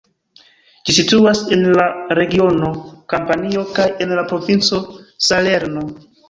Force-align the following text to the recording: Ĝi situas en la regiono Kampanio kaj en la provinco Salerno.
Ĝi 0.87 0.93
situas 0.99 1.41
en 1.57 1.67
la 1.79 1.85
regiono 2.19 2.71
Kampanio 3.15 3.67
kaj 3.77 3.87
en 4.07 4.15
la 4.21 4.25
provinco 4.33 4.81
Salerno. 5.29 5.87